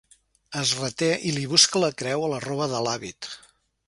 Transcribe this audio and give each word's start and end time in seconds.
Es 0.61 0.69
reté 0.77 1.09
i 1.31 1.33
li 1.35 1.43
busca 1.51 1.81
la 1.83 1.91
creu 2.03 2.25
a 2.25 2.31
la 2.33 2.41
roba 2.47 2.69
de 2.73 2.81
l'hàbit. 2.87 3.29